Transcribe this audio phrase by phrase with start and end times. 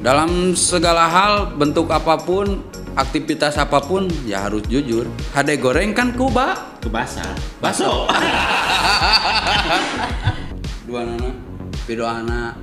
[0.00, 2.64] Dalam segala hal, bentuk apa pun,
[2.96, 5.04] aktivitas apa pun, ya harus jujur.
[5.36, 6.56] Hade goreng kan kuba.
[6.80, 7.20] Ke basa.
[7.60, 8.08] Baso.
[10.88, 11.36] Dua anak,
[11.84, 12.56] pido anak.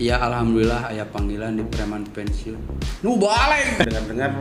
[0.00, 2.56] Iya alhamdulillah ayah panggilan di preman pensiun.
[3.04, 3.84] Nu balik.
[3.84, 4.32] Dengar-dengar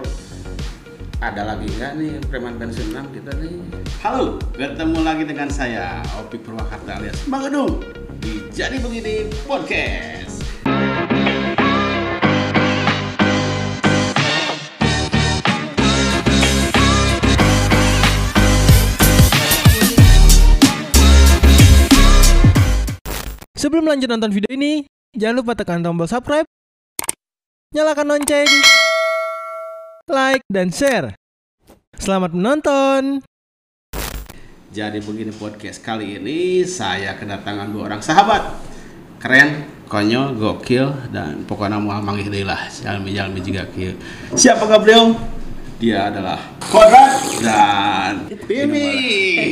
[1.20, 3.60] ada lagi nggak nih preman pensiun 6 kita nih?
[4.00, 7.84] Halo, ketemu lagi dengan saya Opi Purwakarta alias Bang Gedung
[8.24, 10.41] di Jadi Begini Podcast.
[23.62, 26.50] Sebelum lanjut nonton video ini, jangan lupa tekan tombol subscribe,
[27.70, 28.50] nyalakan lonceng,
[30.10, 31.14] like, dan share.
[31.94, 33.22] Selamat menonton!
[34.74, 38.50] Jadi Begini Podcast kali ini saya kedatangan dua orang sahabat
[39.22, 43.94] keren, konyol, gokil dan pokoknya mau manggil deui lah jalmi jalmi juga kieu.
[44.34, 45.14] Siapakah beliau?
[45.82, 46.38] Dia adalah
[46.70, 48.90] Konrad dan Timi.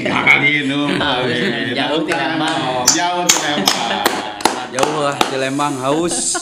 [0.05, 0.93] Kakak minum.
[1.77, 2.85] Jauh ti Lembang.
[2.85, 3.68] Jauh ti
[5.29, 6.35] Di Lembang haus.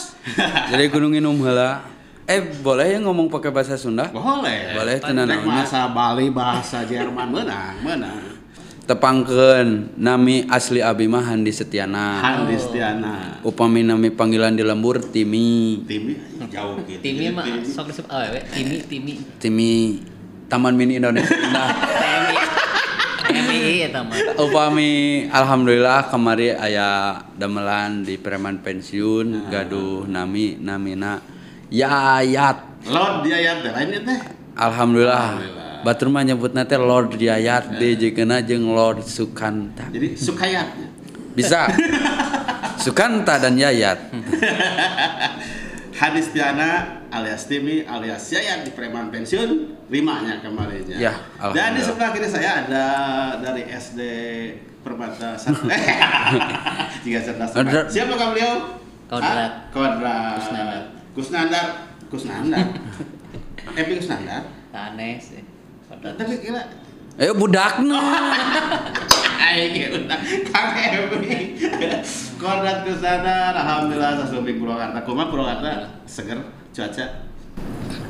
[0.70, 1.86] Jadi gunung minum heula.
[2.28, 4.12] Eh boleh ya ngomong pakai bahasa Sunda?
[4.12, 4.76] Boleh.
[4.76, 8.36] Boleh, tenan bahasa Bali, bahasa Jerman menang, menang.
[8.84, 12.20] Tepangkeun nami asli abi mah Handi Setiana.
[12.20, 13.40] Handi Stiana.
[13.44, 15.84] Upami nami panggilan di lembur Timi.
[15.88, 16.16] Timi
[16.52, 17.00] jauh gitu.
[17.00, 19.14] Timi mah sok disebut awewe, Timi Timi.
[19.40, 19.70] Timi
[20.48, 21.68] Taman Mini Indonesia Indah.
[23.48, 24.16] TMI eta mah.
[24.36, 31.24] Upami alhamdulillah kemari aya damelan di preman pensiun gaduh nami namina
[31.68, 32.88] Yayat.
[32.88, 34.20] Lord dia ya teh lain teh.
[34.56, 35.26] Alhamdulillah.
[35.36, 35.80] Alhamdulillah.
[35.84, 39.88] Batur mah nyebut nate Lord Yayat de jeung jeung Lord Sukanta.
[39.88, 40.68] Jadi sukayat.
[41.36, 41.68] Bisa.
[42.84, 44.10] Sukanta dan Yayat.
[45.98, 50.96] Hadi Stiana alias Timi alias Yayat di preman pensiun rimanya kemarinnya.
[51.00, 51.12] Ya,
[51.52, 52.86] Dan di sebelah kiri saya ada
[53.40, 54.00] dari SD
[54.84, 55.66] Permata Satu.
[57.04, 57.50] Jika cerdas.
[57.90, 58.78] Siapa kau beliau?
[59.08, 59.32] Kodrat.
[59.32, 60.36] Ah, Kodrat.
[60.36, 60.82] Kusnandar.
[61.16, 61.66] Kusnandar.
[62.12, 62.64] Kusnandar.
[63.80, 64.44] Epi Kusnandar.
[64.70, 65.42] Aneh sih.
[65.88, 66.14] Kodrat.
[66.20, 66.62] Tapi kira
[67.18, 67.98] Ayo budakna.
[69.48, 70.16] Ayo kita
[70.52, 71.56] Kang Epi
[72.36, 76.38] Kodrat Kusnandar Alhamdulillah sasumping Purwakarta Kuma Purwakarta seger
[76.70, 77.04] cuaca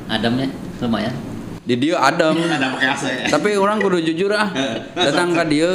[0.09, 0.51] Adamnya
[0.83, 1.38] lumayan.
[1.69, 2.33] Di dia adem.
[2.57, 4.49] ada pakai AC ya Tapi orang kudu jujur ah.
[4.97, 5.69] Datang ke dia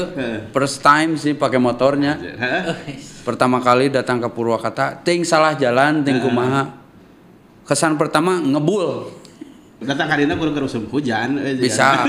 [0.51, 2.19] first time sih pakai motornya.
[2.35, 2.75] Hah?
[3.23, 6.83] Pertama kali datang ke Purwakarta, ting salah jalan, ting kumaha.
[7.63, 9.23] Kesan pertama ngebul.
[9.85, 12.09] datang kali ini kurang kerusum hujan eh, Bisa.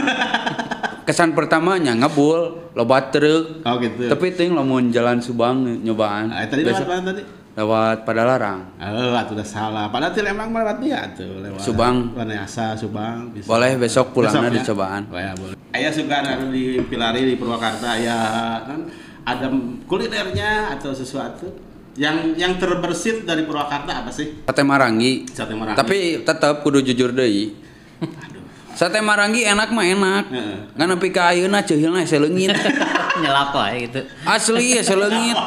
[1.06, 3.62] Kesan pertamanya ngebul, loba truk.
[3.62, 6.34] oh gitu Tapi ting lamun jalan Subang nyobaan.
[6.34, 8.68] ah, tadi Besok tadi lewat Padalarang.
[8.84, 12.12] oh atuh udah salah padahal ti emang lewat dia tuh lewat Subang.
[12.12, 13.48] Vanessa Subang bisa.
[13.48, 14.56] Boleh besok pulangnya ya?
[14.60, 15.08] dicobaan.
[15.08, 18.20] Oh, ya, boleh ayah suka ada di Pilari di Purwakarta ya
[18.64, 18.88] kan
[19.24, 19.48] ada
[19.88, 21.48] kulinernya atau sesuatu
[21.96, 25.32] yang yang terbersit dari Purwakarta apa sih Sate Marangi.
[25.32, 25.80] Sate Marangi.
[25.80, 27.56] Tapi tetap kudu jujur deui.
[28.76, 30.26] Sate Marangi enak mah enak.
[30.30, 30.56] Heeh.
[30.76, 32.52] Ngan nepi ka ayeuna ceulna seleungit.
[33.24, 34.04] Nyelap wae gitu.
[34.28, 35.38] Asli ya seleungit.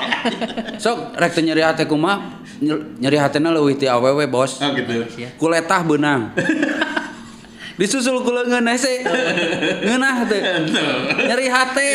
[0.80, 2.40] Sok rek teu nyeri hate kumaha?
[2.58, 4.58] Ny- Nyeri hatena leuwih ti awewe, Bos.
[4.58, 5.28] oh gitu Sia.
[5.36, 6.32] Kuletah beunang.
[7.78, 9.04] Disusul ku leungeun hese.
[9.86, 10.40] Ngeunah teu.
[11.22, 11.88] Nyeri hate.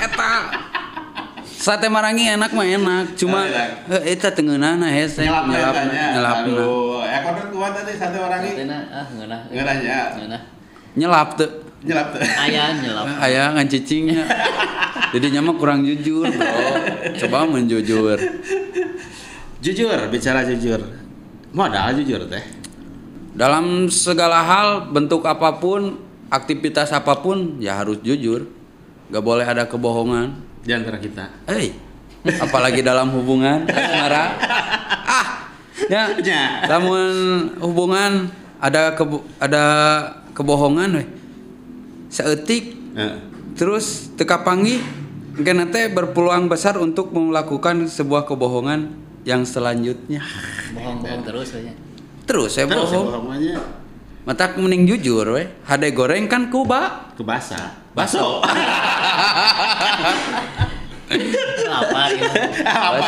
[0.00, 0.32] Eta.
[1.64, 5.24] Sate Marangi enak mah enak, cuma eh, teu ngeunahna hese.
[5.24, 6.44] nyelap Nyelap- nyelapnya nyelapna.
[6.44, 8.18] aduh ya kodrat kuat tadi sate
[8.92, 9.40] ah ngeunah.
[9.48, 9.96] Ngeunahnya.
[10.20, 10.42] Ngeunah.
[10.92, 11.48] Nyelap teu.
[11.80, 13.06] nyelap tuh Aya nyelap.
[13.16, 14.28] Ayah ngan cicingnya.
[15.16, 16.60] Jadi mah kurang jujur, Bro.
[17.24, 18.18] Coba menjujur.
[19.64, 20.76] jujur bicara jujur
[21.56, 22.44] modal jujur teh
[23.32, 25.96] Dalam segala hal, bentuk apa pun,
[26.28, 28.46] aktivitas apa pun, ya harus jujur.
[29.10, 30.53] Gak boleh ada kebohongan.
[30.64, 31.76] Di antara kita Hei,
[32.40, 34.24] apalagi dalam hubungan asmara.
[35.04, 35.26] Ah,
[35.92, 36.16] ya.
[36.24, 36.64] Ya.
[36.66, 37.12] Namun
[37.60, 39.64] hubungan ada kebo- ada
[40.32, 41.08] kebohongan weh.
[42.08, 43.18] Seetik Heeh.
[43.54, 44.80] terus teka panggih
[45.36, 48.88] mungkin nanti berpeluang besar untuk melakukan sebuah kebohongan
[49.28, 50.24] yang selanjutnya.
[50.72, 51.72] Bohong-bohong terus aja.
[52.24, 53.44] Terus saya terus ya bohong.
[54.24, 55.46] Bohongannya Mata mending jujur weh.
[55.68, 57.12] Hade goreng kan kuba.
[57.14, 58.40] ke basa Baso.
[61.64, 62.40] Apa gitu.
[62.64, 63.06] apa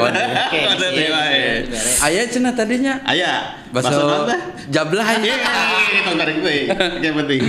[0.00, 0.24] Kode.
[0.48, 1.80] Kode iya, iya.
[2.06, 2.94] Ayah cenah tadinya.
[3.04, 4.24] aya Baso
[4.70, 5.98] jablah Iya, ya.
[5.98, 6.56] itu tarik gue.
[7.02, 7.40] Yang penting.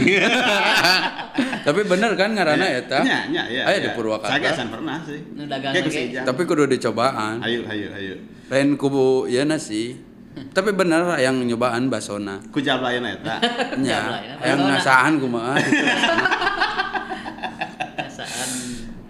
[1.65, 3.05] Tapi bener kan ngaranna eta?
[3.05, 3.63] Nya, nya, ya.
[3.69, 3.85] Aya ya.
[3.85, 4.41] di Purwakarta.
[4.41, 5.21] Saya pernah sih.
[5.37, 5.77] Nu dagang.
[6.25, 7.39] Tapi kudu dicobaan.
[7.45, 8.15] Ayo, ayo, ayo.
[8.49, 10.10] Lain kubu ieu sih.
[10.31, 12.39] Tapi bener yang nyobaan basona.
[12.49, 13.39] Ku jablayan eta.
[13.83, 13.99] Nya,
[14.41, 15.55] yang ngasaan kumaha.
[17.91, 18.49] Perasaan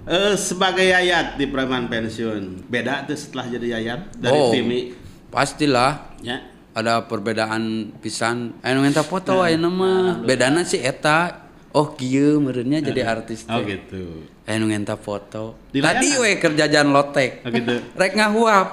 [0.02, 2.66] Eh sebagai yayat di preman pensiun.
[2.68, 4.50] Beda tuh setelah jadi yayat dari Oh.
[4.52, 4.92] Timi.
[5.30, 6.42] Pastilah Ya.
[6.72, 8.58] ada perbedaan pisan.
[8.60, 10.20] Anu minta foto ayeuna mah.
[10.20, 11.48] Bedana sih eta.
[11.72, 13.78] Oh kieu meureunnya jadi artis Oh teh.
[13.78, 14.28] gitu.
[14.44, 15.56] Anu minta foto.
[15.72, 17.46] Di Tadi we kerjaan lotek.
[17.46, 17.80] Oh gitu.
[17.94, 18.68] Rek ngahuap.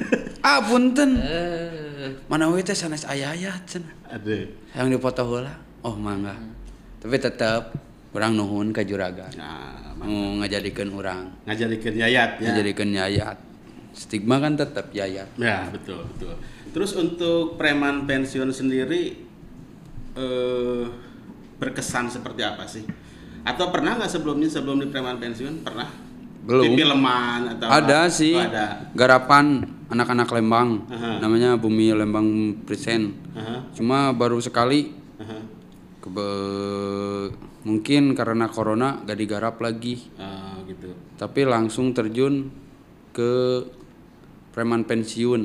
[0.46, 1.10] ah punten.
[1.18, 1.73] eh
[2.28, 3.92] Mana we teh sanes cenah.
[4.12, 4.48] Aduh.
[4.76, 5.54] Yang dipoto heula.
[5.84, 6.32] Oh mangga.
[7.00, 7.76] Tapi tetep
[8.14, 9.28] kurang nuhun ka juragan.
[9.36, 11.32] Nah, Mau ngajadikeun urang.
[11.48, 12.52] ngajarikeun yayat ya.
[12.52, 13.38] Ngajadikeun yayat.
[13.94, 15.28] Stigma kan tetep yayat.
[15.38, 16.34] Ya, betul, betul.
[16.74, 19.14] Terus untuk preman pensiun sendiri
[20.14, 20.84] eh
[21.58, 22.82] berkesan seperti apa sih?
[23.46, 26.03] Atau pernah nggak sebelumnya sebelum di preman pensiun pernah?
[26.44, 26.76] Belum.
[26.76, 28.12] Filman atau Ada apa?
[28.12, 28.36] sih.
[28.36, 28.92] Oh, ada.
[28.92, 30.84] Garapan anak-anak Lembang.
[30.92, 31.18] Aha.
[31.24, 33.16] Namanya Bumi Lembang Present.
[33.32, 35.38] Aha, Cuma baru sekali aha.
[36.04, 36.28] kebe
[37.64, 40.04] mungkin karena corona gak digarap lagi.
[40.20, 40.92] Ah, gitu.
[41.16, 42.52] Tapi langsung terjun
[43.16, 43.64] ke
[44.52, 45.42] preman pensiun.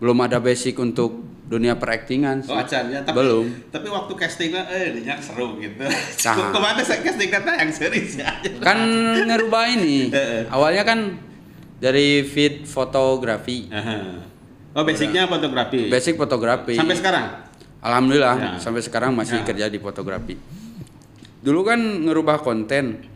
[0.00, 2.52] Belum ada basic untuk dunia peraktingan sih.
[2.52, 3.00] Oh, acan ya.
[3.00, 3.46] Tapi, Belum.
[3.72, 5.80] Tapi waktu castingnya eh dinyak seru gitu.
[6.28, 6.52] Nah.
[6.52, 8.28] Ke mana saya casting kata yang serius ya?
[8.66, 8.78] Kan
[9.24, 10.12] ngerubah ini.
[10.54, 11.00] Awalnya kan
[11.80, 13.64] dari feed fotografi.
[13.72, 14.28] Aha.
[14.76, 15.88] Oh, basicnya fotografi.
[15.88, 16.76] Basic fotografi.
[16.76, 17.26] Sampai sekarang?
[17.78, 18.50] Alhamdulillah Ya.
[18.60, 19.46] sampai sekarang masih Ya.
[19.46, 20.36] kerja di fotografi.
[21.40, 23.06] Dulu kan ngerubah konten.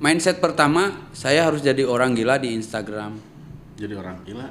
[0.00, 3.20] Mindset pertama saya harus jadi orang gila di Instagram.
[3.76, 4.48] Jadi orang gila.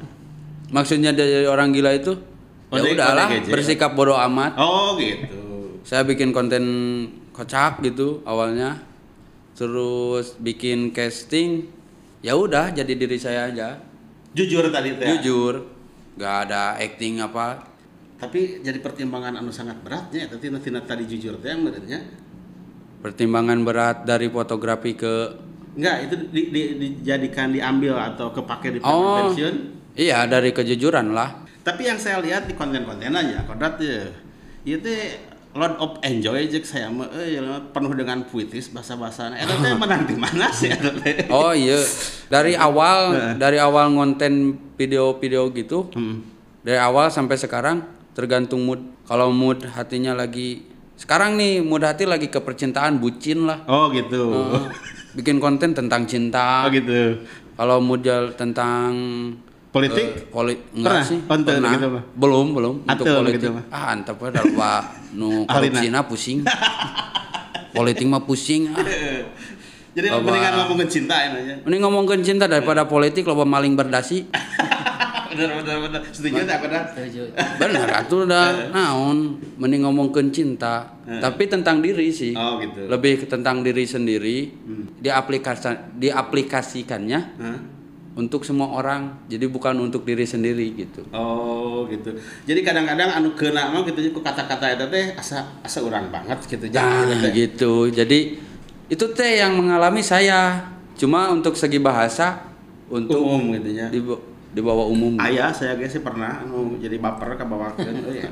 [0.69, 2.28] Maksudnya jadi orang gila itu Oh,
[2.69, 4.53] ya udahlah bersikap bodoh amat.
[4.55, 5.81] Oh, gitu.
[5.81, 6.63] Saya bikin konten
[7.33, 8.77] kocak gitu awalnya.
[9.57, 11.67] Terus bikin casting
[12.21, 13.81] ya udah jadi diri saya aja.
[14.31, 15.07] Jujur tadi teh.
[15.17, 15.65] Jujur.
[16.15, 17.63] Gak ada acting apa.
[18.19, 22.03] Tapi jadi pertimbangan anu sangat beratnya tapi nanti tadi jujur teh yang benernya.
[22.99, 29.31] Pertimbangan berat dari fotografi ke Enggak, itu di, di- dijadikan diambil atau kepake di Oh.
[29.31, 29.55] pensiun.
[29.95, 31.47] Iya dari kejujuran lah.
[31.69, 34.09] Tapi yang saya lihat di konten-konten aja, kodrat ya.
[34.65, 34.89] Itu
[35.53, 37.37] lot of enjoy jek saya mah eh
[37.69, 39.37] penuh dengan puitis bahasa-bahasana.
[39.37, 41.29] Eta teh menang di mana sih eta teh?
[41.29, 41.77] Oh iya,
[42.25, 46.25] dari awal dari awal ngonten video-video gitu, Hmm.
[46.65, 47.85] dari awal sampai sekarang
[48.17, 48.81] tergantung mood.
[49.05, 50.65] Kalau mood hatinya lagi
[50.97, 53.61] sekarang nih mood hati lagi ke percintaan bucin lah.
[53.69, 54.33] Oh gitu.
[54.33, 54.65] Oh,
[55.13, 56.65] bikin konten tentang cinta.
[56.65, 57.25] Oh gitu.
[57.53, 58.05] Kalau mood
[58.37, 58.89] tentang
[59.69, 60.01] Politik?
[60.01, 60.97] eh, poli Pernah?
[60.97, 61.17] enggak sih?
[61.23, 61.71] Konten Pernah.
[61.73, 62.03] gitu mah?
[62.11, 63.37] Belum, belum untuk Atul politik.
[63.37, 63.63] gitu mah?
[63.69, 64.71] ah, antep we da loba
[65.11, 65.45] nu Alina.
[65.45, 66.39] korupsina pusing.
[67.71, 68.61] politik mah pusing.
[68.69, 68.81] Ah.
[69.89, 70.31] Jadi Loba.
[70.31, 71.55] mendingan ngomongin cinta ini aja.
[71.65, 74.25] Mending ngomongin cinta daripada politik loba maling berdasi.
[75.29, 76.01] bener bener bener.
[76.09, 76.61] Setuju tak
[76.93, 77.21] setuju
[77.57, 79.17] Benar, atuh udah naon,
[79.57, 82.33] mending ngomongin cinta, tapi tentang diri sih.
[82.33, 82.85] Oh gitu.
[82.85, 84.49] Lebih ke tentang diri sendiri,
[84.97, 87.59] diaplikasi diaplikasikannya Hah?
[88.19, 89.23] Untuk semua orang.
[89.25, 91.07] Jadi bukan untuk diri sendiri gitu.
[91.15, 92.11] Oh gitu.
[92.43, 96.67] Jadi kadang-kadang anu kena mah gitu ku kata-kata eta teh asa asa urang banget gitu
[96.67, 97.31] Nah, jangan teh.
[97.31, 97.73] gitu.
[97.87, 98.19] Jadi
[98.85, 100.67] itu teh yang mengalami saya.
[100.99, 102.43] Cuma untuk segi bahasa
[102.91, 103.87] untuk Umum gitu ya.
[103.87, 104.03] di,
[104.49, 105.15] di bawah umum.
[105.15, 108.19] Ayah saya geus sih pernah anu jadi baper ka bawakeun euy.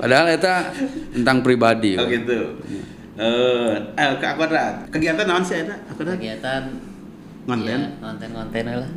[0.00, 0.54] Padahal itu
[1.16, 1.98] tentang pribadi.
[1.98, 2.60] Oh gitu.
[3.16, 4.92] Eh, eh ke akuadrat.
[4.92, 5.72] Kegiatan naon sih eta?
[5.88, 6.20] Akuadrat.
[6.20, 6.62] kegiatan
[7.46, 7.78] Konten.
[7.78, 8.90] ya, konten-konten lah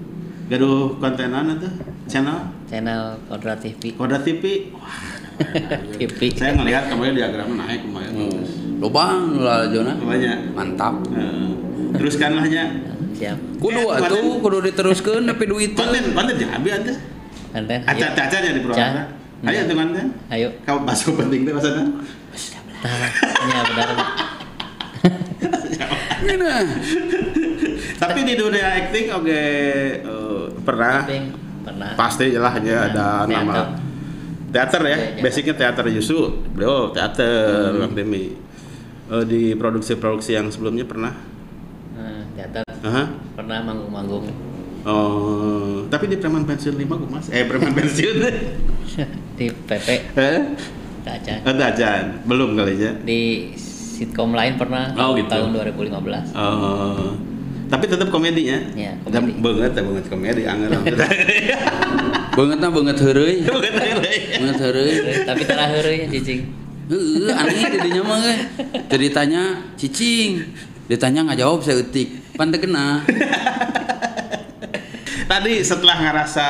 [0.50, 1.70] Gaduh kontenan itu
[2.10, 4.74] channel channel Kodrat TV Kodrat TV.
[4.74, 4.98] Wah,
[6.02, 8.10] TV saya ngelihat kemarin diagram naik kemarin.
[8.18, 8.82] Hmm.
[8.82, 9.94] Lobang lah Jona.
[9.94, 10.58] Banyak.
[10.58, 11.06] Mantap.
[11.14, 11.54] Heeh.
[11.94, 12.66] Teruskan lahnya.
[13.14, 14.42] siap Kudu Eh, atuh konten.
[14.42, 15.78] kudu diteruskeun tapi duit.
[15.78, 16.98] Konten konten ya abi atuh.
[17.54, 19.02] konten ayo Aca-aca nya di Purwakarta.
[19.06, 19.50] Ca.
[19.54, 20.06] Ayo tuh konten.
[20.34, 21.86] ayo Kau bahasa penting teh maksudnya.
[22.82, 23.12] Tah,
[23.46, 23.90] ya benar.
[28.00, 29.42] Tapi di dunia acting oke
[30.00, 31.18] eh, pernah Tapi
[31.62, 33.28] pernah pasti lah Nah, ada teater.
[33.30, 33.56] nama
[34.50, 35.22] teater ya, Teater.
[35.22, 37.94] basicnya teater Yusu, beliau teater Hmm.
[37.94, 38.34] Demi.
[39.06, 41.14] Eh, di produksi-produksi yang sebelumnya pernah.
[41.92, 43.04] Nah, teater Aha.
[43.36, 44.26] pernah manggung-manggung
[44.82, 48.16] Oh, tapi di preman pensiun lima gue mas, eh preman pensiun,
[49.38, 50.40] di PP eh,
[51.00, 51.90] Kaca ada aja,
[52.24, 52.96] belum kali ya.
[52.98, 55.28] di sitkom lain pernah Oh, gitu.
[55.28, 57.12] tahun 2015 Oh,
[57.70, 58.58] tapi tetap komedinya.
[58.74, 59.46] Iya, Dan komedi.
[59.46, 60.74] banget, ya, banget komedi, angin
[62.38, 63.36] Banget na banget heureuy.
[63.46, 64.94] Banget heureuy.
[65.28, 66.42] tapi terakhir ya cicing
[66.90, 68.34] Heeh, aneh jadinya mah ge.
[68.90, 70.42] Jadi ditanya cicing,
[70.90, 72.34] ditanya nggak jawab saya etik.
[72.34, 73.06] Pan kena.
[75.30, 76.48] Tadi setelah ngerasa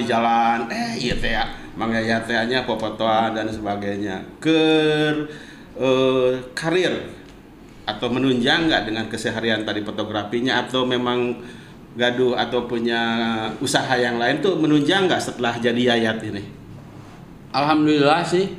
[0.00, 1.44] di jalan, eh iya teh ya,
[1.76, 4.24] mangga ya tehnya fotoan dan sebagainya.
[4.40, 4.56] Ke
[5.76, 7.12] eh, karir
[7.86, 11.38] atau menunjang nggak dengan keseharian tadi fotografinya atau memang
[11.96, 13.00] gaduh atau punya
[13.62, 16.42] usaha yang lain tuh menunjang nggak setelah jadi yayat ini?
[17.54, 18.52] Alhamdulillah sih.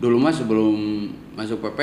[0.00, 0.74] Dulu mah sebelum
[1.34, 1.80] masuk PP,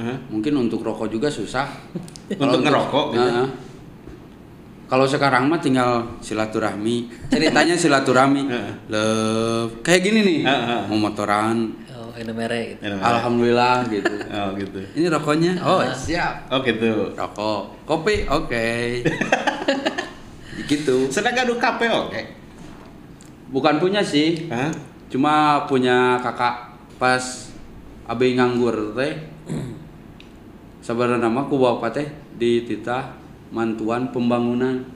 [0.00, 0.16] Hah?
[0.32, 1.68] mungkin untuk rokok juga susah.
[2.40, 3.44] Untuk ngerokok gitu?
[4.88, 7.28] Kalau sekarang mah tinggal silaturahmi.
[7.28, 8.42] Ceritanya silaturahmi.
[8.88, 9.84] Love.
[9.84, 10.40] Kayak gini nih.
[10.44, 10.80] Heeh.
[10.88, 11.72] Mau motoran.
[12.14, 12.94] Oh, ini merek gitu.
[13.02, 14.14] Alhamdulillah gitu.
[14.38, 14.78] Oh gitu.
[14.94, 15.58] Ini rokoknya.
[15.66, 16.46] Oh, siap.
[16.46, 17.10] Oh gitu.
[17.18, 17.74] Rokok.
[17.82, 18.66] Kopi, oke.
[20.70, 21.10] gitu.
[21.10, 22.22] Sedang gaduh kape oke.
[23.50, 24.46] Bukan punya sih.
[24.46, 24.70] Hah?
[25.10, 27.50] Cuma punya kakak pas
[28.06, 29.18] abe nganggur teh.
[30.86, 32.06] Sabarana nama ku bapak teh
[32.38, 33.10] di titah
[33.50, 34.86] mantuan pembangunan.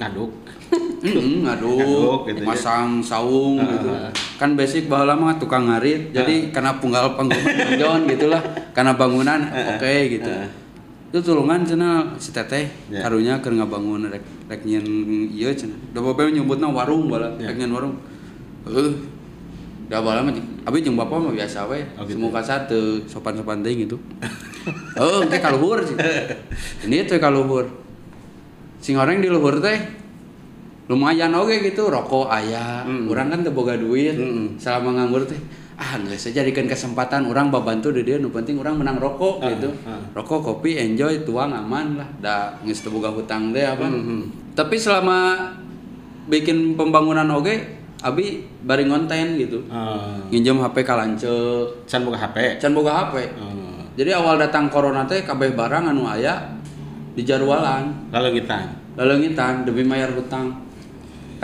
[0.00, 0.32] Ngaduk.
[1.04, 2.48] Mm, Ngaduk ngaduk, gitu ya.
[2.48, 3.92] masang saung gitu.
[4.34, 6.10] Kan basic baheula mah tukang ngarit.
[6.10, 8.42] Jadi karena punggal panggungan John gitulah.
[8.74, 10.30] Karena bangunan oke gitu.
[11.14, 13.06] Itu tulungan cenah si teteh Ya.
[13.06, 14.82] karunya keur ngabangun rek rek nyen
[15.30, 15.78] ieu cenah.
[15.94, 17.54] Da bapak nyebutna warung bala, Ya.
[17.54, 17.94] rek nyen warung.
[18.66, 18.98] Heuh.
[19.86, 20.34] Da bala mah
[20.66, 21.86] abi jeung bapak mah biasa we.
[21.94, 22.18] Oh, gitu.
[22.18, 23.94] Semuka satu sopan-sopan teuing gitu.
[24.98, 25.94] Oh, teh kaluhur sih.
[26.90, 27.70] Ini teh kaluhur.
[28.82, 29.78] Sing orang di luhur teh
[30.86, 33.08] lumayan oke gitu rokok ayah Mm.
[33.08, 34.56] orang kan teu boga duit Mm.
[34.56, 35.40] selama nganggur teh
[35.74, 39.48] ah nggak saya jadikan kesempatan orang babantu di dia nu penting orang menang rokok Ah,
[39.50, 39.98] gitu ah.
[40.12, 44.52] rokok kopi enjoy tuang aman lah da geus teu boga hutang deh apa Mhm.
[44.52, 45.50] tapi selama
[46.26, 47.58] bikin pembangunan oge
[48.00, 50.20] abi bari ngonten gitu Oh.
[50.28, 52.36] nginjem HP kalancek Can buka HP.
[52.56, 53.80] can boga HP Oh.
[53.94, 56.38] jadi awal datang corona teh kabeh barang anu aya
[57.12, 58.58] dijarwalan Lalu kita.
[58.94, 60.54] laleungitan demi mayar hutang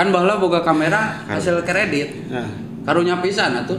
[0.01, 2.33] kan baheula boga kamera hasil kredit.
[2.33, 2.49] Nah.
[2.81, 3.77] karunya pisan atuh.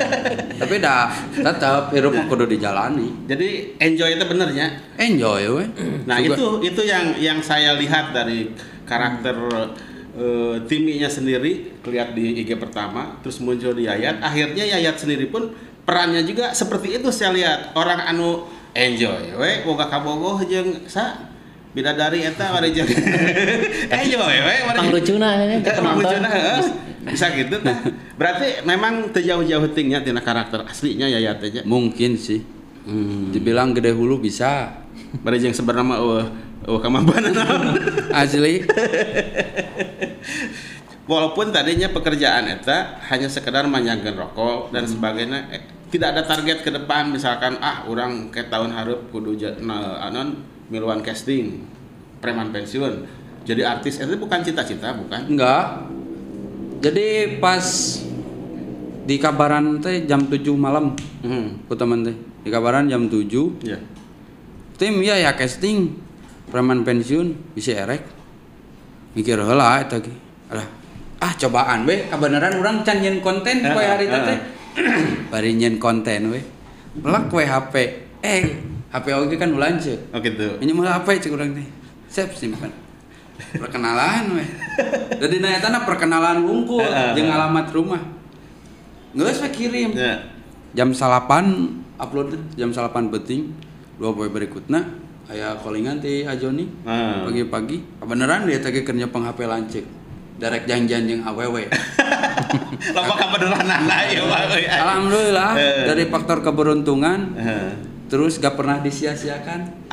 [0.60, 3.30] Tapi dah tetap hirup mah kudu dijalani.
[3.30, 4.66] Jadi enjoy itu benernya.
[4.98, 5.64] enjoy we
[6.10, 8.50] Nah Juga- itu itu yang yang saya lihat dari
[8.82, 9.38] karakter
[10.18, 14.18] eh, timinya sendiri lihat di IG pertama terus muncul di Yayat.
[14.18, 15.54] Akhirnya Yayat sendiri pun
[15.86, 17.14] perannya juga seperti itu.
[17.14, 21.31] Saya lihat orang anu enjoy we boga kabogoh jeung sa
[21.72, 22.84] bidadari eta mari jeung
[23.96, 26.04] enjoy we mari Panglucuna kan Eh, emang penonton.
[26.04, 26.60] lucu nah, heeh.
[27.02, 27.76] bisa gitu nah.
[28.14, 31.60] Berarti memang terjauh-jauh tingnya tina karakter aslinya Yayat aja.
[31.64, 32.42] mungkin sih
[32.82, 33.30] Hmm.
[33.30, 34.74] dibilang gede hulu bisa
[35.22, 36.26] Bari jeung sebenarnya eueuh
[36.62, 37.22] eueuh kemampuan
[38.12, 38.66] asli
[41.02, 46.70] Walaupun tadinya pekerjaan eta hanya sekedar manyangkeun rokok dan sebagainya, eh, tidak ada target ke
[46.70, 51.60] depan misalkan ah orang ke tahun hareup kudu na, anon miluan casting
[52.24, 53.04] preman pensiun.
[53.44, 55.28] Jadi artis itu bukan cita-cita bukan?
[55.28, 55.84] Enggak.
[56.80, 57.66] Jadi pas
[59.04, 61.68] di kabaran teh jam 7 malam hmm.
[61.68, 62.16] ku teman teh.
[62.16, 63.28] Di kabaran jam 7
[63.68, 63.76] ya
[64.80, 65.92] tim ya ya casting
[66.48, 68.02] preman pensiun bisa erek.
[69.12, 70.14] Mikir heula eta ge.
[70.48, 70.66] Alah
[71.20, 72.08] ah cobaan we.
[72.08, 74.38] Kabeneran urang can konten Ah, poe hari ah, teh
[75.34, 76.40] bari nyeun konten we.
[76.96, 77.74] Melak we HP
[78.24, 80.60] eh HP oge kan ulah ceuk oh gitu.
[80.60, 81.64] Ini mah HP cek urang teh
[82.12, 82.68] siap simpan.
[83.56, 84.44] Perkenalan we
[85.16, 86.84] jadi na eta na perkenalan wungkul.
[86.84, 87.36] Ah, ah, jeung ah.
[87.40, 88.02] alamat rumah.
[89.16, 89.96] Geus we kirim.
[89.96, 90.36] Ya.
[90.76, 93.56] Jam salapan upload jam salapan beting
[93.96, 94.84] dua poe berikutnya.
[95.32, 97.24] Aya callingan ti Ajoni Ah.
[97.24, 98.04] pagi-pagi.
[98.04, 99.84] Beneran dia tadi kerja peng HP lancik
[100.42, 101.70] derek janjian jeung awewe
[102.96, 104.26] Loba kabeneran lah ya
[104.82, 105.50] alhamdulillah
[105.86, 107.32] dari faktor keberuntungan.
[108.12, 109.88] Terus gak pernah disia-siakan.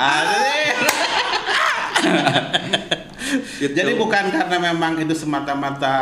[3.60, 3.76] Gitu.
[3.78, 5.94] Jadi bukan karena memang itu semata-mata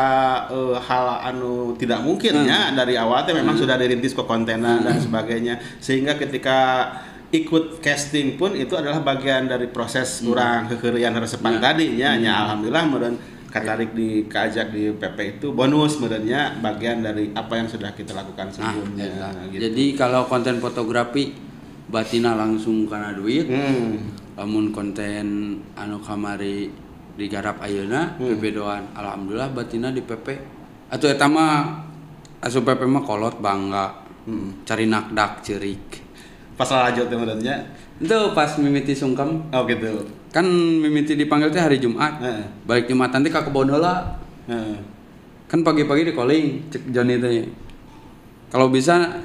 [0.47, 2.47] eh, hal anu tidak mungkin Hmm.
[2.47, 6.87] ya dari awal teh memang sudah dirintis ke kontenan dan sebagainya sehingga ketika
[7.33, 11.63] ikut casting pun itu adalah bagian dari proses kurang kekerian resepan Hmm.
[11.65, 13.15] tadinya ya alhamdulillah kemudian
[13.49, 18.47] katarik di keajak di PP itu bonus kemudiannya bagian dari apa yang sudah kita lakukan
[18.47, 19.29] nah sebelumnya eta.
[19.51, 19.61] gitu.
[19.67, 21.33] jadi kalau konten fotografi
[21.87, 23.95] batina langsung karena duit Hmm.
[24.35, 25.27] lamun konten
[25.73, 26.67] anu kamari
[27.15, 28.35] digarap ayeuna Hmm.
[28.35, 30.27] PP doan alhamdulillah batina di PP
[30.87, 31.79] atuh eta mah
[32.39, 34.51] asup PP mah kolot bangga Hmm.
[34.61, 36.03] cari nakdak cerik
[36.53, 37.55] Pas lanjut kemudiannya
[37.97, 40.05] itu pas mimiti sungkem oh gitu.
[40.27, 42.43] kan mimiti dipanggil teh hari Jumat Heeh.
[42.63, 44.77] balik Jumat nanti ke kebon heula Heeh.
[45.45, 47.45] kan pagi-pagi di calling cek Joni teh
[48.47, 49.21] kalau bisa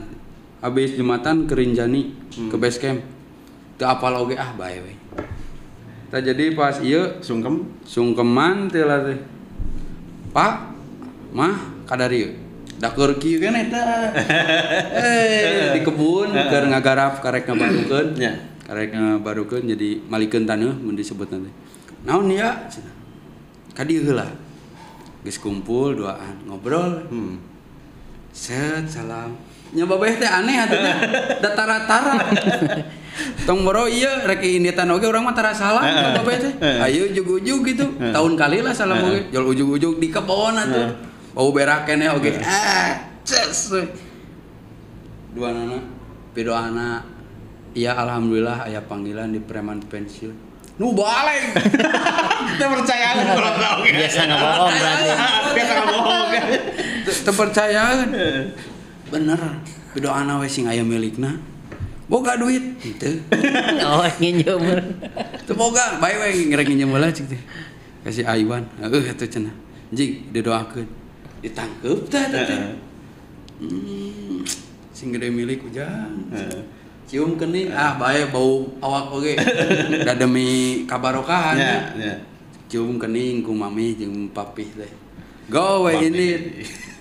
[0.62, 2.14] habis jumatan ke Rinjani
[2.48, 3.02] ke base camp.
[3.76, 4.94] Teu apal oge ah bae we
[6.12, 7.82] Tah jadi pas ieu Sungkem.
[7.82, 9.18] sungkeman teh lah teh.
[10.30, 10.54] Pak
[11.34, 11.56] mah
[11.88, 12.32] kadari ieu.
[12.78, 14.12] Da keur kieu kan eta
[15.02, 18.08] eh di kebun keur ngagarap karek ngabarukeun.
[18.16, 18.32] Ya.
[18.62, 21.50] karek ngabarukeun jadi malikeun taneuh mun disebut nanti.
[22.06, 22.94] Naon ya cenah
[23.72, 24.28] ka dieu heula
[25.24, 27.08] geus kumpul duaan ngobrol.
[27.08, 27.40] Hmm.
[28.32, 29.36] set salam
[29.72, 30.94] nya babeh teh aneh atuh teh.
[31.42, 32.20] Da tara-tara
[33.44, 36.52] tong boro iya rek inditan oge urang mah tara salam nya babeh teh.
[36.60, 37.84] Ayo ujug-ujug gitu.
[37.96, 40.92] Tahun kali lah salam oge jol ujug-ujug di kebon atuh.
[41.32, 42.36] Bau berak keneh oge.
[42.44, 43.72] Ah ces
[45.32, 45.80] dua nana
[46.36, 47.08] pido anak
[47.72, 50.36] iya alhamdulillah aya panggilan di preman pensiun.
[50.76, 51.52] Nu baleng.
[52.52, 53.80] Kita percaya kalau tahu.
[53.88, 55.08] Biasa nggak bohong berarti.
[55.52, 56.44] Biasa nggak bohong kan.
[57.22, 57.98] terpercayaan
[59.12, 59.40] bener
[59.92, 61.36] pido anak we sing aya milikna
[62.08, 63.20] boga duit henteu
[63.92, 64.60] Oh, nginjem.
[65.44, 67.42] Teu boga, bae we ngerek nginjem cik teh.
[68.02, 69.54] Kasih Aiwan, heuh atuh cenah.
[69.92, 70.88] Jik didoakeun.
[71.44, 72.60] Ditangkep teh teh.
[73.62, 74.42] Hmm,
[74.92, 76.28] sing gede milik ujang.
[77.06, 79.34] Cium kening, ah bae bau awak oge.
[80.06, 81.56] Da demi kabarokahan.
[81.60, 82.14] Ya, ya.
[82.68, 84.92] Cium kening ku mami jeung papih teh.
[85.52, 86.28] Go we ini.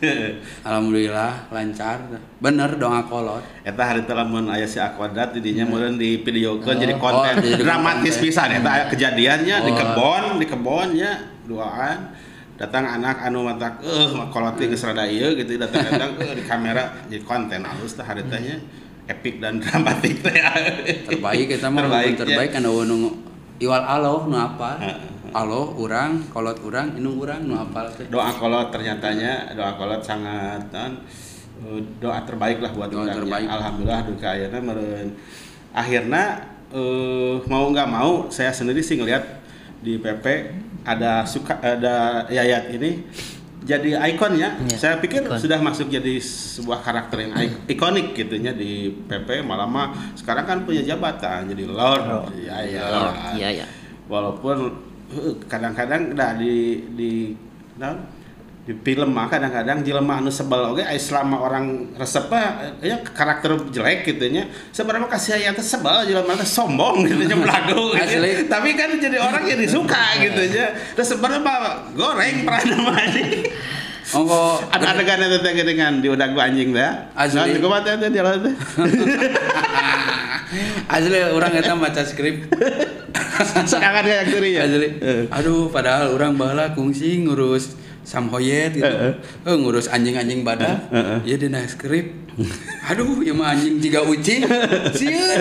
[0.67, 2.03] Alhamdulillah lancar.
[2.43, 3.39] Bener doa kolot.
[3.63, 7.33] Eta hari lamun aya si Aquadat didinya meureun di videokeun Oh, jadi konten.
[7.37, 9.77] oh, dramatis pisan eta aya kejadiannya di Oh.
[9.77, 11.11] kebon, di kebonnya
[11.47, 12.11] duaan.
[12.59, 15.55] Datang anak anu matak eh koloti geus rada ieu gitu.
[15.55, 16.83] Datang-datang eh, di kamera.
[17.07, 18.57] Jadi konten halus teh hari teh nya
[19.07, 20.33] epic dan dramatik teh.
[21.07, 23.15] Terbaik kita mah Terbaik, terbaik, kan nu
[23.61, 24.81] iwal aloh nu apa.
[24.81, 25.20] Heeh.
[25.31, 30.67] Aloh urang kolot urang inung urang nu apal teh doa kolot ternyatanya doa kolot sangat
[30.71, 30.91] eh,
[31.97, 33.15] doa terbaik lah buat Doa orangnya.
[33.17, 33.47] terbaik.
[33.47, 35.09] alhamdulillah duka ayeuna meureun
[35.71, 36.23] akhirnya
[36.69, 39.23] eh, mau nggak mau saya sendiri sih ngelihat
[39.77, 40.25] di PP
[40.83, 43.01] ada suka ada Yayat ini
[43.61, 45.37] jadi ikonnya Iya, saya pikir ikon.
[45.37, 50.57] sudah masuk jadi sebuah karakter yang ik- ikonik gitunya di PP malah mah sekarang kan
[50.61, 52.83] punya jabatan jadi Lord ya ya
[53.31, 53.65] Iya, iya.
[54.05, 54.89] walaupun
[55.47, 57.35] kadang-kadang dah di di
[57.75, 57.99] naon,
[58.61, 62.29] di film mah kadang-kadang jelema anu sebel oge aya selama orang resep
[62.85, 64.45] ya karakter jelek gitu nya.
[64.69, 68.45] Sebenarnya kasih aya teh sebel jelema teh sombong gitu nya belagu gitu.
[68.45, 70.77] Tapi kan jadi orang jadi suka gitu nya.
[70.93, 73.05] Terus sebenarnya goreng pernah mah
[74.11, 76.03] ongko ada adegan itu teh dengan
[76.35, 76.83] gua anjing teh?
[77.15, 77.57] Asli.
[77.57, 78.51] nah teh teh dia teh.
[80.95, 82.51] Asli orang eta maca skrip
[83.69, 84.63] serangan kayak teri ya?
[84.65, 84.89] Asli
[85.27, 88.85] aduh padahal orang baheula kungsi ngurus samhoyet gitu.
[88.85, 89.13] Heeh.
[89.45, 89.55] eh.
[89.55, 91.19] Ngurus anjing-anjing badan Heeh.
[91.23, 92.11] iya dina skrip.
[92.89, 94.41] Aduh ya mah anjing jiga ucing
[94.97, 95.39] sieun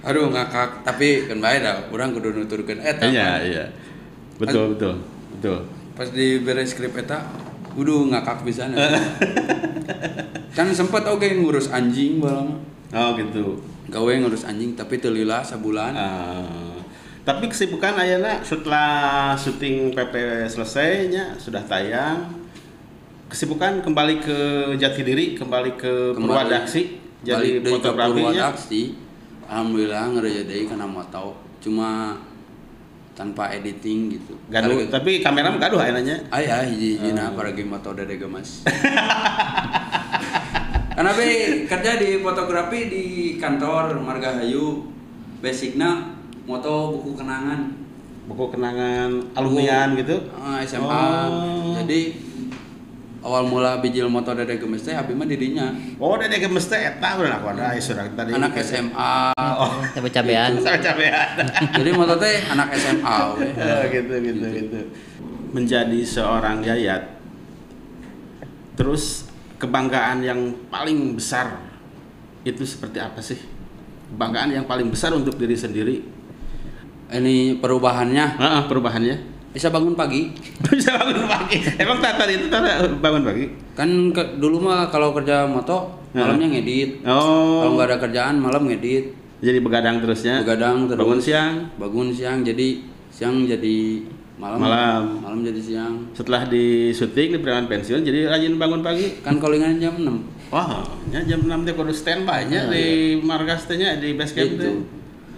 [0.00, 0.84] aduh ngakak.
[0.84, 3.64] Tapi kan bae dah urang kudu nuturkeun eta iya iya.
[4.38, 5.02] Betul betul
[5.38, 5.58] betul.
[5.94, 7.22] Pas di beres skrip eta
[7.74, 8.70] kudu ngakak pisan
[10.56, 12.62] kan sempat oke ngurus anjing balang
[12.94, 13.58] oh gitu.
[13.84, 15.92] Gawe ngurus anjing tapi teu lila sabulan.
[15.92, 16.63] Ah,
[17.24, 20.12] tapi kesibukan Ayana setelah syuting PP
[20.44, 22.28] selesainya sudah tayang.
[23.32, 24.38] Kesibukan kembali ke
[24.76, 28.52] Jati Diri kembali ke Kembali- Purwadaksi jadi fotografinya.
[28.52, 28.92] Purwadaksi
[29.48, 31.32] alhamdulillah ngereja deui kana moto
[31.64, 32.20] cuma
[33.16, 34.36] tanpa editing gitu.
[34.52, 38.60] Gaduh Karena- tapi kamera mah gaduh ayana Aya hiji hijina para game moto dede gemas.
[40.94, 41.26] Karena be
[41.66, 43.04] kerja di fotografi di
[43.40, 44.92] kantor Margahayu.
[45.42, 46.13] Basicnya
[46.44, 47.60] moto buku kenangan.
[48.24, 50.88] buku kenangan alumnian gitu Ah, SMA.
[51.28, 51.76] Oh.
[51.76, 52.16] Jadi
[53.20, 55.72] awal mula bijil moto dede gemes teh abi mah didinya.
[55.96, 59.32] oh dia gemes teh eta udah aku ada sudah tadi Anak SMA.
[59.36, 60.56] oh Sampai cabean.
[60.60, 61.36] sama cabean
[61.80, 63.48] Jadi moto teh anak SMA we.
[63.60, 64.80] Oh, gitu gitu gitu
[65.54, 67.14] menjadi seorang yayat
[68.74, 71.62] terus kebanggaan yang paling besar
[72.42, 73.38] itu seperti apa sih
[74.10, 76.02] kebanggaan yang paling besar untuk diri sendiri
[77.14, 78.26] Ini perubahannya?
[78.34, 79.16] Heeh, perubahannya.
[79.50, 80.34] Bisa bangun pagi.
[80.68, 81.62] bisa bangun pagi.
[81.78, 83.44] Emang tata itu tata bangun pagi?
[83.72, 87.02] Kan ke- dulu mah kalau kerja moto malamnya ngedit.
[87.02, 89.14] Kalau oh nggak ada kerjaan malam ngedit.
[89.36, 90.98] jadi begadang terusnya begadang terus.
[90.98, 91.52] Bangun siang?
[91.76, 94.02] Bangun siang jadi siang jadi
[94.34, 94.58] malam.
[94.58, 95.02] Malam.
[95.20, 95.94] malam jadi siang.
[96.10, 99.20] Setelah di syuting di preman pensiun jadi rajin bangun pagi?
[99.20, 103.74] Kan callingan jam 6 Wah, nya jam 6 teh kudu standby nya di markas teh
[103.74, 104.58] nya di base camp Gitu.
[104.60, 104.74] teh.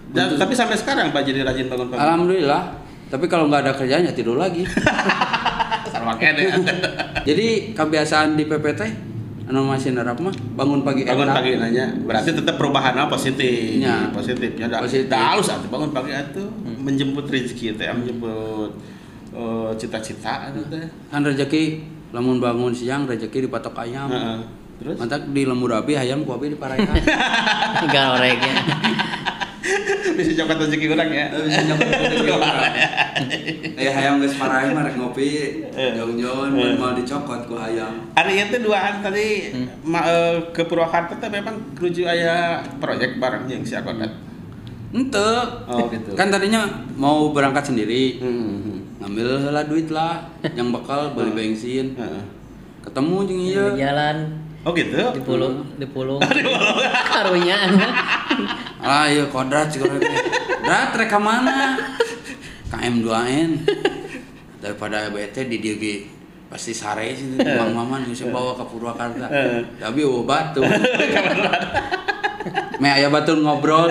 [0.06, 2.00] Dan, Untuk- tapi sampai sekarang Pak jadi rajin bangun pagi.
[2.00, 2.62] alhamdulillah.
[3.06, 4.62] Tapi kalau nggak ada kerjaan ya tidur lagi.
[6.16, 6.42] Kene.
[7.28, 8.80] jadi kebiasaan di PPT
[9.46, 13.14] anu masih nerap mah bangun pagi bangun pagi nanya berarti tetap perubahan apa?
[13.14, 13.78] Positif.
[13.78, 14.10] Ya.
[14.10, 15.06] positifnya dah Positif.
[15.06, 17.86] dah halus atuh bangun pagi atuh menjemput rezeki teh.
[17.90, 18.70] Menjemput
[19.34, 20.86] eh, cita-cita atuh teh.
[21.10, 24.10] Kan rezeki lamun bangun siang rezeki dipatok ayam.
[24.10, 24.38] Heeh.
[24.76, 24.96] terus?
[24.98, 26.58] Mantak di lembur api ayam ku api di
[29.66, 30.14] parayan
[30.56, 31.24] Enggak oreknya.
[31.34, 32.74] bisa coba rezeki orang.
[32.76, 32.88] Ya?
[33.76, 35.28] Eh hayam geus parayan mah rek ngopi.
[35.74, 39.52] Jong-jong mun mau dicokot ku hayam hari itu duaan tadi
[39.84, 44.12] ma, eh, ke Purwakarta teh memang keruju aya proyek bareng yang si Akodat
[44.96, 45.30] ente
[45.68, 46.16] oh gitu.
[46.16, 46.64] Kan tadinya
[46.96, 48.16] mau berangkat sendiri.
[48.22, 48.80] Hmm.
[48.96, 50.24] ngambil lah duit lah
[50.58, 51.92] yang bakal beli bensin.
[51.94, 52.22] Heeh.
[52.80, 53.66] ketemu jeung ieu.
[53.76, 54.16] Di jalan.
[54.66, 54.98] Oh gitu?
[54.98, 56.18] Di pulung di pulung
[57.14, 57.54] karunya
[58.86, 60.06] ah iya kodrat sih kodrat
[60.62, 61.74] kodrat rek ka mana
[62.70, 63.50] KM 2N
[64.62, 66.06] daripada BT di ge
[66.46, 69.26] pasti sare sih Bang Maman bisa bawa ke Purwakarta.
[69.82, 70.62] Tapi oh batu.
[72.82, 73.90] Me aya batu ngobrol.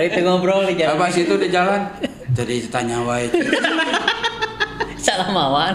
[0.00, 0.96] Itu ngobrol di jalan.
[0.96, 1.92] Apa situ di jalan.
[2.32, 3.28] Jadi ditanya wae
[5.08, 5.74] salah mawan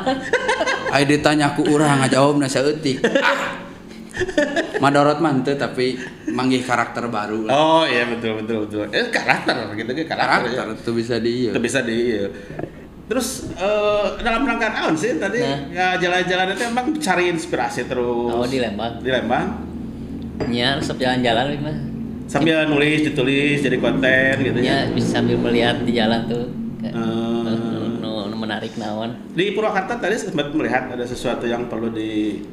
[0.94, 3.58] Ayo ditanya ku urang ngajawabna saeutik ah
[4.76, 5.98] Madorot mah henteu tapi
[6.28, 7.52] manggih karakter baru lah.
[7.52, 10.76] oh iya betul betul betul eh karakter gitu kan karakter, karakter ya.
[10.76, 12.26] itu bisa di itu bisa di iya.
[13.04, 15.60] terus eh, dalam rangka naon sih tadi Nah.
[15.70, 19.48] ya jalan-jalan itu emang cari inspirasi terus oh di Lembang di Lembang
[20.46, 21.80] nya resep jalan-jalan gimana
[22.26, 26.46] sambil nulis ditulis jadi konten gitu ya bisa sambil melihat di jalan tuh
[26.80, 27.00] Kayak, Eh.
[27.00, 32.44] nu- nu- nu menarik naon di Purwakarta tadi sempat melihat ada sesuatu yang perlu di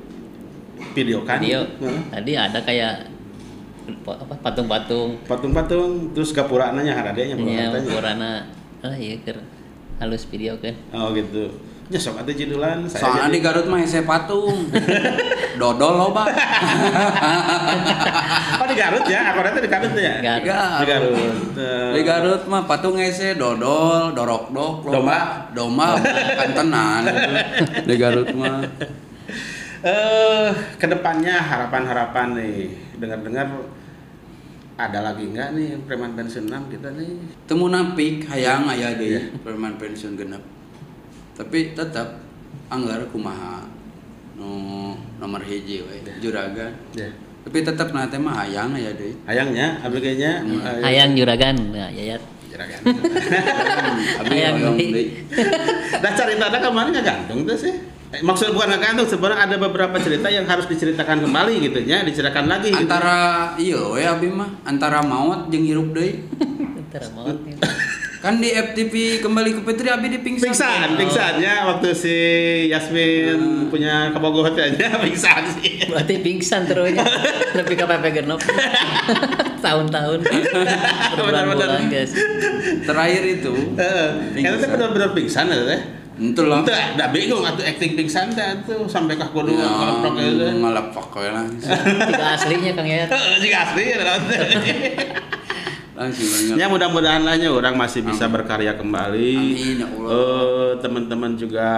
[0.92, 1.60] videokan video.
[1.78, 2.00] Heeh.
[2.08, 2.94] tadi ada kayak
[4.02, 5.18] pa- apa patung-patung.
[5.24, 8.30] Patung-patung terus gapura nanya haradenya nya Purwakartanya warna
[8.80, 9.38] ah iya ker.
[9.98, 11.50] Halus video kan oh gitu.
[11.90, 14.70] Ya sok ada judulan saya Soalnya jadi di Garut mah hese patung.
[15.60, 16.22] Dodol loba.
[18.56, 19.34] oh di Garut ya?
[19.34, 20.14] Aku di Garut ya?
[20.38, 20.78] Garut.
[20.78, 21.34] di Garut.
[21.90, 25.98] Di Garut mah patung hese dodol, dorok dok, loba, doma,
[26.38, 27.02] kantenan.
[27.90, 28.62] Di Garut mah.
[29.80, 32.68] Eh ke depannya harapan-harapan nih
[33.00, 33.48] dengar-dengar
[34.76, 39.76] ada lagi nggak nih preman pensiun 6 kita nih Temu napik hayang aya deui perman
[39.76, 40.40] pensiun genep.
[41.32, 42.20] Tapi tetap
[42.68, 43.64] anggar kumaha
[44.36, 46.72] nu nomor hiji we juragan.
[46.92, 47.08] ya
[47.40, 49.16] Tapi tetap nanti mah hayang aya deui.
[49.24, 52.80] hayangnya abg-nya eh, hayang juragan nah yayat juragan
[54.28, 55.24] Hayang hayang deui.
[56.00, 57.74] Nah cerita ada kemarin nggak gantung tuh sih.
[58.10, 62.02] Eh, Maksudnya bukan nggak gantung, sebenarnya ada beberapa cerita yang harus diceritakan kembali gitu ya,
[62.02, 62.74] diceritakan lagi.
[62.74, 62.82] gitu.
[62.82, 63.18] Antara
[63.54, 66.26] iya we abi mah antara maut jeung hirup deui.
[66.90, 67.30] Ntar mau
[68.20, 68.92] Kan di FTV
[69.24, 70.44] kembali ke Petri abi di pingsan.
[70.44, 72.16] pingsan, pingsan ya waktu si
[72.68, 75.88] Yasmin punya kebogohan aja pingsan sih.
[75.88, 76.92] berarti pingsan terus
[77.56, 78.36] lebih ke PP genep
[79.64, 80.20] tahun-tahun
[81.16, 82.12] berbulan-bulan guys
[82.84, 84.08] Terakhir itu Heeh.
[84.36, 85.80] Karena itu benar-benar pingsan ya teh.
[86.20, 86.60] Itu lah.
[86.60, 90.44] Itu udah bingung atau acting pingsan teh tuh sampai kah kudu Ya, ngeleprok gitu.
[90.60, 91.72] ngelepak we langsung.
[92.04, 93.98] tiga aslinya kang Yayat Heeh, Jika asli ya,
[95.90, 96.56] Langsung.
[96.56, 99.36] Ya mudah-mudahan lah ya orang masih bisa berkarya kembali.
[99.36, 100.08] Amin, ya Allah.
[100.08, 101.68] Eh, teman-teman juga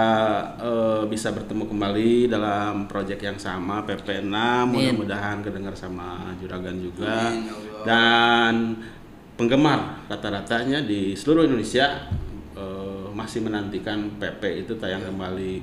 [0.57, 4.31] eh, bisa bertemu kembali dalam proyek yang sama PP6.
[4.31, 4.95] Amin.
[4.95, 7.31] Mudah-mudahan kedengar sama Juragan juga.
[7.31, 7.83] Amin, ya Allah.
[7.83, 8.53] Dan
[9.35, 12.07] penggemar rata-ratanya di seluruh Indonesia
[13.13, 15.55] masih menantikan PP itu tayang kembali.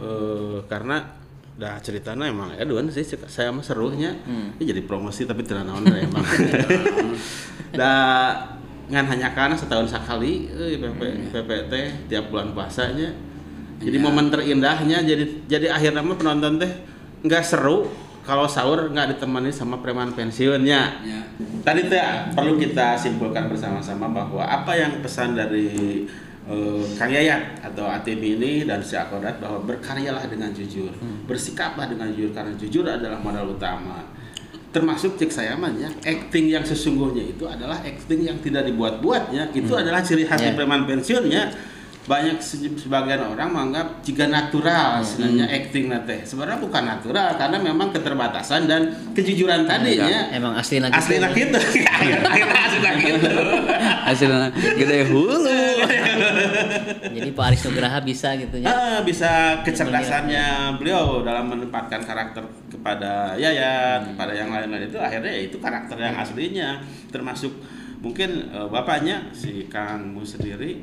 [0.00, 1.04] Eh, karena
[1.52, 4.16] dah ceritanya emang ya sih saya mah serunya.
[4.58, 6.24] Ini jadi promosi tapi tidak naon emang.
[7.78, 8.34] Dah
[8.92, 11.72] ngan hanya karena setahun sekali eh, PP PPT
[12.12, 13.08] tiap bulan puasanya
[13.80, 16.72] jadi momen terindahnya jadi jadi akhirnya mah penonton teh
[17.24, 17.88] nggak seru
[18.22, 21.20] kalau sahur nggak ditemani sama preman pensiunnya Ya.
[21.62, 22.02] Tadi teh
[22.34, 26.04] perlu kita simpulkan bersama-sama bahwa apa yang pesan dari
[26.44, 30.90] eh, Kang Yayat atau ATB ini dan si Akodat bahwa berkaryalah dengan jujur,
[31.24, 34.02] bersikaplah dengan jujur karena jujur adalah modal utama.
[34.72, 39.52] Termasuk cek saya mah ya, acting yang sesungguhnya itu adalah acting yang tidak dibuat-buatnya.
[39.52, 40.56] Itu adalah ciri khas Ya.
[40.56, 41.71] preman pensiunnya.
[42.02, 46.20] Banyak se- sebagian orang menganggap jika natural sebenarnya acting teh.
[46.26, 50.34] Sebenarnya bukan natural karena memang keterbatasan dan kejujuran tadi ya.
[50.34, 52.26] emang asli lagi asli nak gitu akhirnya
[52.66, 53.28] asli nak gitu
[54.02, 54.48] Hasilnya
[54.82, 55.36] gede hulu.
[57.16, 58.66] jadi Pak Aris Nugraha bisa gitu ya?
[58.66, 64.90] Ah, bisa kecerdasannya beliau dalam menempatkan karakter kepada Yayat kepada yang lain-lain.
[64.90, 66.82] Itu akhirnya ya itu karakter yang aslinya.
[67.14, 67.52] Termasuk
[68.02, 70.82] mungkin eh, bapaknya si Kang Bu sendiri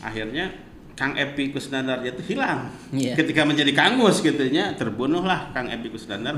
[0.00, 0.52] akhirnya
[0.96, 3.12] Kang Epi Kusnandar itu hilang Iya.
[3.20, 6.32] ketika menjadi Kang Mus gitu nya terbunuhlah Kang Epi Kusnandar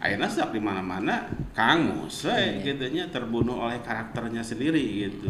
[0.00, 5.28] akhirnya sok di mana-mana Kang Mus we, gitu nya terbunuh oleh karakternya sendiri gitu.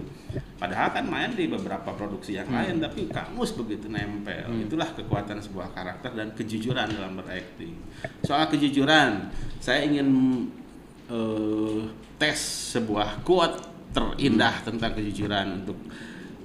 [0.63, 4.47] Padahal kan main di beberapa produksi yang lain tapi Kang Mus begitu nempel.
[4.63, 7.75] Itulah kekuatan sebuah karakter dan kejujuran dalam berakting.
[8.23, 10.07] Soal kejujuran, saya ingin
[11.11, 11.81] eh,
[12.23, 12.39] tes
[12.79, 13.59] sebuah quote
[13.91, 15.75] terindah tentang kejujuran untuk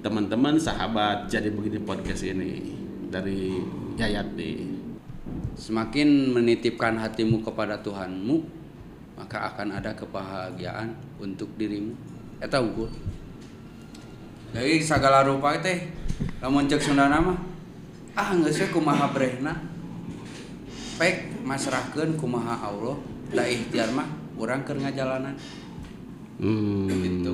[0.06, 2.78] teman-teman sahabat jadi begini podcast ini
[3.10, 3.58] dari
[3.98, 4.78] Yayati.
[5.58, 8.46] Semakin menitipkan hatimu kepada Tuhanmu,
[9.18, 11.98] maka akan ada kebahagiaan untuk dirimu.
[12.38, 12.94] Eta unggul.
[14.54, 15.90] Jadi segala rupa teh
[16.38, 17.42] lamun cek Sundana mah
[18.14, 19.58] ah geus we kumaha brehna.
[21.02, 23.02] Pek masrahkeun kumaha Allah,
[23.34, 24.06] da ikhtiar mah
[24.38, 25.34] urang keur ngajalanan.
[26.36, 26.86] Hmm.
[26.92, 27.34] Gitu.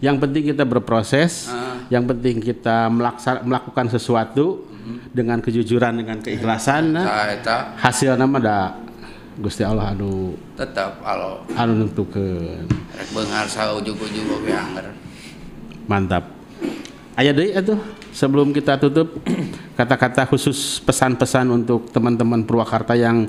[0.00, 1.69] Yang penting kita berproses, Ah.
[1.90, 4.64] Yang penting kita melaksa- melakukan sesuatu
[5.10, 6.94] dengan kejujuran, dengan keikhlasan.
[6.94, 8.58] nah, Tah eta hasilnya mah da
[9.36, 12.66] Gusti Allah anu tetap alo anu nentukeun.
[12.94, 14.86] rek beunghar saujug-ujug oge anger.
[15.86, 16.30] Mantap.
[17.18, 17.78] Aya deui atuh
[18.14, 19.18] sebelum kita tutup
[19.78, 23.26] kata-kata khusus pesan-pesan untuk teman-teman Purwakarta yang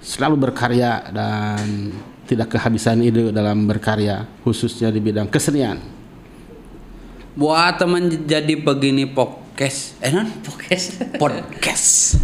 [0.00, 1.92] selalu berkarya dan
[2.24, 5.97] tidak kehabisan ide dalam berkarya khususnya di bidang kesenian.
[7.38, 10.98] Buat teman jadi begini podcast, eh non Pokes.
[11.22, 12.18] podcast.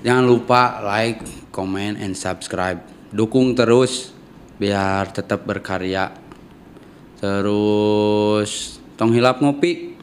[0.00, 1.20] Jangan lupa like,
[1.52, 2.80] comment, and subscribe.
[3.12, 4.16] Dukung terus
[4.56, 6.16] biar tetap berkarya.
[7.20, 10.00] Terus tong hilap ngopi.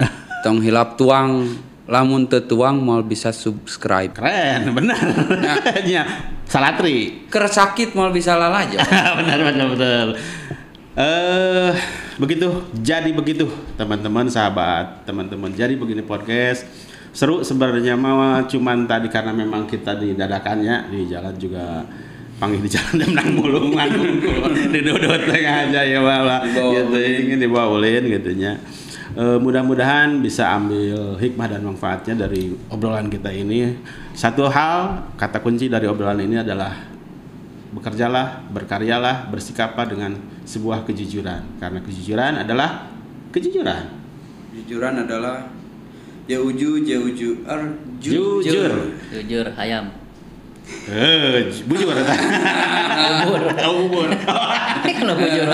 [0.40, 1.52] Tong hilap tuang.
[1.84, 4.16] Lamun teu tuang mau bisa subscribe.
[4.16, 4.96] Keren, benar.
[5.84, 7.28] Ya, Salatri.
[7.28, 8.80] Ker sakit mau bisa lalajo.
[9.20, 10.06] benar benar benar.
[10.96, 11.72] Eh
[12.16, 13.44] begitu, jadi begitu
[13.76, 15.52] teman-teman sahabat, teman-teman.
[15.52, 16.64] Jadi begini podcast
[17.12, 21.80] seru sebenarnya mah cuman tadi karena memang kita didadakannya di jalan juga
[22.36, 23.60] panggil di jalan dan menang mulu
[24.68, 28.04] di dodot tengah aja ya malah Dibawa gitu ingin dibawa ulin.
[28.04, 28.60] gitu nya
[29.16, 33.72] Eh, mudah-mudahan bisa ambil hikmah dan manfaatnya dari obrolan kita ini.
[34.12, 36.76] Satu hal kata kunci dari obrolan ini adalah
[37.76, 40.16] bekerjalah, berkaryalah, bersikaplah dengan
[40.48, 41.60] sebuah kejujuran.
[41.60, 42.88] Karena kejujuran adalah
[43.36, 43.84] kejujuran.
[44.56, 45.44] Jujuran adalah
[46.24, 47.60] jauju jauju er
[48.00, 48.72] Jujur.
[49.12, 49.92] Jujur ayam.
[50.90, 51.94] Eh, bujur.
[53.62, 54.08] Oh, bubur.
[54.96, 55.46] Kalau bujur.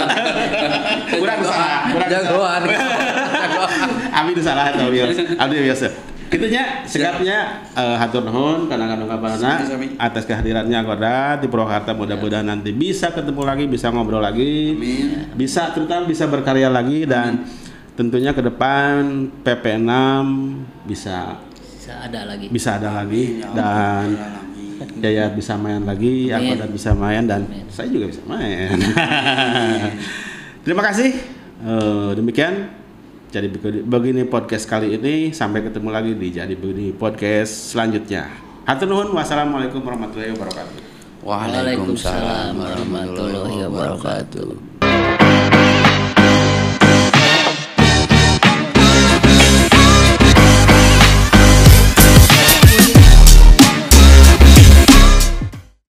[1.12, 2.62] Kurang salah, kurang Jagoan.
[4.12, 5.20] Abi itu salah atau biasa.
[5.36, 6.11] Abi biasa.
[6.32, 7.38] Kitunya sikapnya
[7.70, 9.94] eh, hatur nuhun kana kana kabarna Sami-sami.
[9.96, 14.72] atas kehadirannya Koda di Purwakarta mudah-mudahan nanti bisa ketemu lagi, bisa ngobrol lagi.
[14.72, 15.28] Amin.
[15.32, 17.44] Bisa terutama bisa berkarya lagi dan
[17.92, 19.04] tentunya ke depan
[19.40, 19.90] PP6
[20.82, 21.36] bisa
[21.76, 22.46] Bisa ada lagi.
[22.48, 24.40] bisa ada lagi Ya dan Amin.
[24.98, 26.48] Yaya bisa main lagi, Amin.
[26.48, 27.68] aku dan bisa main dan Amin.
[27.68, 28.72] saya juga bisa main.
[30.64, 31.10] Terima kasih.
[31.62, 32.66] Eh, demikian
[33.32, 38.28] jadi begini- podcast kali ini sampai ketemu lagi di jadi begini podcast selanjutnya.
[38.68, 39.08] Hatur.
[39.16, 40.76] Wassalamualaikum warahmatullahi wabarakatuh.
[41.24, 44.71] Waalaikumsalam warahmatullahi wabarakatuh.